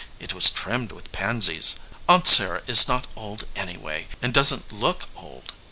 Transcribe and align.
It 0.19 0.33
was 0.33 0.49
trimmed 0.49 0.91
with 0.91 1.11
pansies. 1.11 1.75
Aunt 2.09 2.25
Sarah 2.25 2.63
is 2.65 2.87
not 2.87 3.05
old, 3.15 3.43
anyway, 3.55 4.07
and 4.19 4.33
doesn 4.33 4.61
t 4.61 4.75
look 4.75 5.03
old." 5.15 5.53